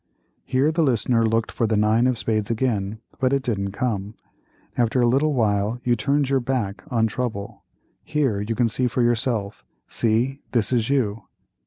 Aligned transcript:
Here 0.45 0.71
the 0.71 0.81
listener 0.81 1.27
looked 1.27 1.51
for 1.51 1.67
the 1.67 1.77
nine 1.77 2.07
of 2.07 2.17
spades 2.17 2.49
again, 2.49 3.01
but 3.19 3.31
it 3.31 3.43
didn't 3.43 3.71
come. 3.73 4.15
"After 4.75 4.99
a 4.99 5.07
little 5.07 5.35
while 5.35 5.79
you 5.83 5.95
turns 5.95 6.27
your 6.31 6.39
back 6.39 6.81
on 6.89 7.05
trouble; 7.05 7.65
here, 8.03 8.41
you 8.41 8.55
can 8.55 8.67
see 8.67 8.87
for 8.87 9.03
yourself—see, 9.03 10.41
this 10.53 10.73
is 10.73 10.89
you." 10.89 11.25